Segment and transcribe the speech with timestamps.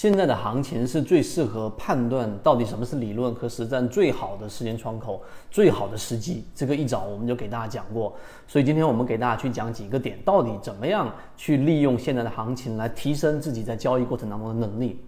[0.00, 6.42] 现在的行情是最适合判断到底什么是理论和实战最好的时间窗口、最好的时机。
[6.54, 8.16] 这个一早我们就给大家讲过，
[8.48, 14.98] 所以今天我们给大家去讲几个点，到底怎么样去利用现在的行情来提升自己在交易过程当中的能力。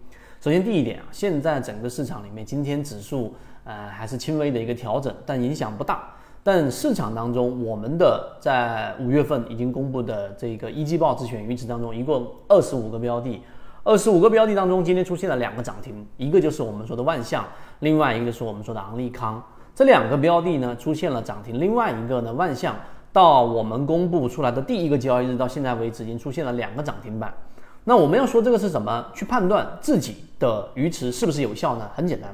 [0.42, 3.34] 首先第一点啊，现在整个市场里面，今天指数
[3.64, 6.06] 呃还是轻微的一个调整，但影响不大。
[6.42, 13.40] 但市场当中，我们的在五月份已经公布的这个一季报自选鱼池当中，一共二十五个标的。
[13.84, 17.44] 二十五个标的当中，今天出现了两个涨停，一个就是我们说的万象，
[17.80, 19.42] 另外一个就是我们说的昂立康。
[19.74, 22.76] 这两个标的呢出现了涨停，另外一个呢万象
[23.12, 27.34] 到我们公布出来的第一个交易日到现在为止，已经出现了两个涨停板。
[27.82, 29.04] 那我们要说这个是什么？
[29.12, 31.90] 去判断自己的鱼池是不是有效呢？
[31.92, 32.30] 很简单。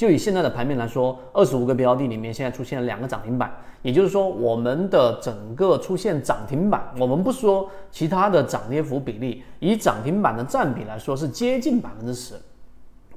[0.00, 12.32] 就以现在的盘面来说，二十五个标的里面现在出现了两个涨停板，也就是说，我们的整个出现涨停板，我们不说其他的涨跌幅比例，以涨停板的占比来说是接近百分之十，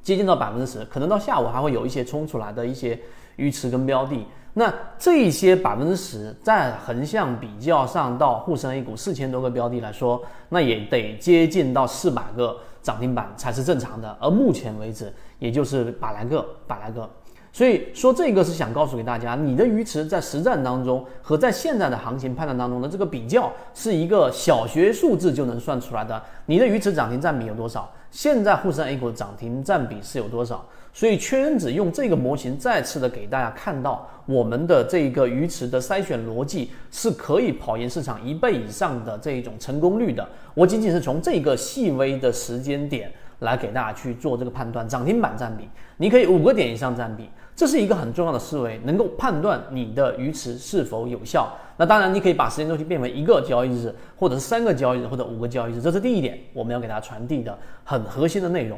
[0.02, 3.00] 接近到百分之十，可能到下午还会有一些冲出来的一些
[3.38, 4.18] 鱼池跟标的。
[4.54, 14.16] 那这些百分之十，在横向比较上，到沪深 A 股四千多个标的来说，那也得接近到四百个涨停板才是正常的。
[14.22, 17.10] 而目前为止，也就是百来个，百来个。
[17.52, 26.22] 所以说，这个是想告诉给大家，你的鱼池在实战当中和在现在的行情判断当中的这个比较，是一个小学数字就能算出来的。
[26.48, 27.92] 你的鱼池涨停占比有多少？
[28.14, 30.64] 现在沪深 A 股涨停占比是有多少？
[30.94, 40.30] 所以圈子用这个模型再次的给大家看到，我们的这个鱼池的筛选逻辑是可以跑赢市场一倍以上的这一种成功率的。
[40.54, 47.28] 我仅仅是从这个细微的时间点来给大家去做这个判断，涨停板占比，你可以五个点以上占比。
[47.56, 51.52] 这是一个很重要的思维，能够判断你的鱼池是否有效。
[51.78, 55.82] 那当然，你可以把时间周期变为一个交易日，或者是三个交易日，或者五个交易日。
[55.82, 58.78] 这是第一点，我们要给大家传递的很核心的内容。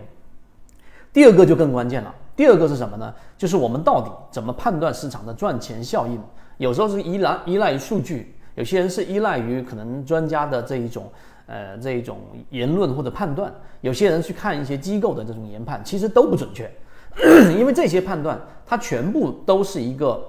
[1.14, 2.14] 第二个就更关键了。
[2.36, 3.14] 第二个是什么呢？
[3.38, 6.22] 就是我们到底怎么判断市场的赚钱效应？
[6.58, 11.10] 有时候是依赖依赖于数据，有些人是依赖于可能专家的这一种
[11.48, 12.18] 呃这一种
[12.50, 16.70] 言论或者判断，有些人去看一些机构的这种研判，其实都不准确。
[17.58, 20.24] 因为这些判断，它全部都是一个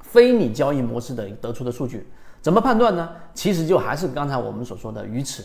[0.00, 2.06] 非你交易模式的得出的数据，
[2.40, 3.08] 怎么判断呢？
[3.34, 5.42] 其实就还是刚才我们所说的鱼池，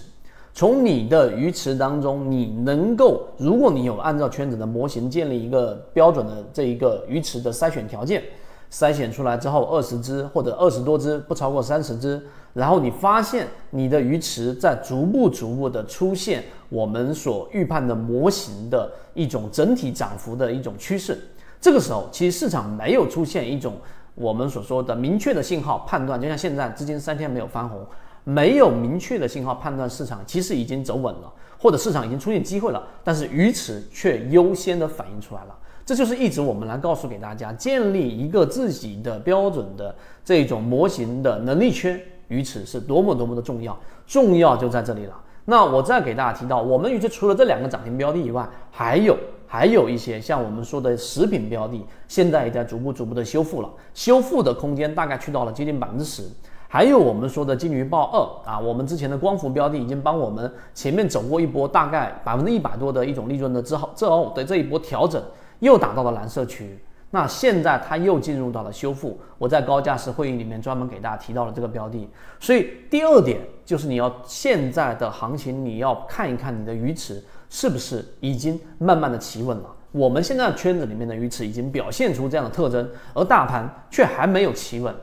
[0.53, 8.23] 从你的鱼池当中，你能够，如果你有按照圈子的模型建立一个标准的这一个鱼池的筛选条件。
[8.72, 12.22] 筛选出来之后，二十只或者二十多只，不超过三十只。
[12.53, 21.18] 然后你发现你的鱼池在逐步逐步的出现我们所预判的模型的一种整体涨幅的一种趋势。
[21.61, 23.75] 这个时候，其实市场没有出现一种
[24.15, 27.85] 我们所说的明确的信号判断，就像现在资金三天没有翻红，
[28.23, 35.55] 没有明确的信号判断市场其实已经走稳了，或者市场已经出现机会了，但是鱼池却优先的反映出来了。
[35.85, 45.19] 这就是一直我们来告诉给大家，建立一个自己的标准的这种模型的能力圈，鱼池是多么多么的重要，重要就在这里了。
[45.45, 49.17] 那我再给大家提到，我们鱼池除了这两个涨停标的以外，还有
[49.51, 56.21] 还有一些像我们说的食品标的，现在也在逐步逐步的修复了，修复的空间大概去到了接近百分之十。
[56.67, 65.19] 还有我们说的金鱼报二啊，我们之前的光伏标的已经帮我们前面走过一波大概百分之一百多的一种利润的之后，之后的这一波调整。
[65.59, 66.79] 又打到了蓝色区，
[67.11, 69.19] 那现在它又进入到了修复。
[69.37, 72.07] 我在高价值会议里面专门给大家提到了这个标的，
[72.39, 79.75] 所以第二点就是你要现在的行情，你要看一看你的鱼池是不是已经慢慢的企稳了。
[79.91, 84.93] 我们现在圈子里面的鱼池已经表现出这样的特征，而大盘却还没有企稳，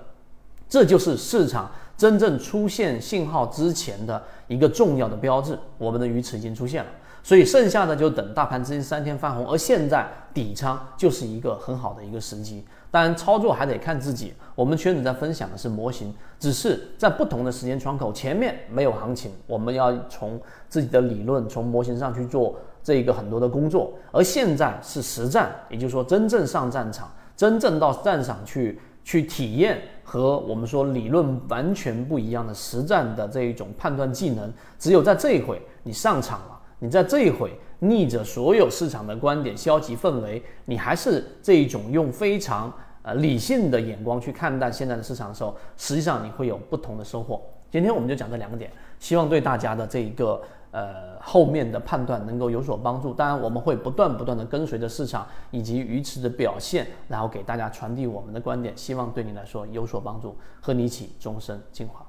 [0.68, 5.58] 这就是市场真正出现信号之前的一个重要的标志。
[5.76, 6.90] 我们的鱼池已经出现了。
[7.26, 12.64] 所以剩下的就等大盘资金三天翻红，而现在底仓就是一个很好的一个时机。
[12.88, 14.32] 当然操作还得看自己。
[14.54, 23.92] 我们圈子在分享的是模型，只是在不同的时间窗口，前面没有行情，我们要从自己的理论、从模型上去做这一个很多的工作。
[24.12, 34.48] 而现在是实战，也就是说真正上战场，真正到战场去去体验和我们说理论完全不一样的实战的这一种判断技能。
[34.78, 36.55] 只有在这一回你上场了。
[36.78, 47.42] 你在这一回逆着所有市场的观点、消极氛围，你还是这一种用非常呃理性的眼光去看待现在的市场的时候，实际上你会有不同的收获。
[47.70, 50.40] 今天我们就讲这两个点，希望对大家的这一个
[50.70, 53.12] 呃后面的判断能够有所帮助。
[53.12, 62.05] 当然，我们会不断不断的跟随着市场以及鱼池的表现，然后给大家传递我们的观点，希望对你来说有所帮助，和你一起终身进化。